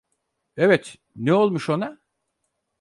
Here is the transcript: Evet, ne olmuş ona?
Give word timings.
Evet, 0.57 0.97
ne 1.15 1.33
olmuş 1.33 1.69
ona? 1.69 2.01